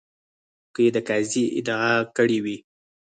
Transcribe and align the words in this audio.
که 0.73 0.79
یې 0.85 0.91
د 0.95 0.97
قاضي 1.07 1.43
ادعا 1.59 1.93
کړې 2.17 2.39
وي. 2.43 2.57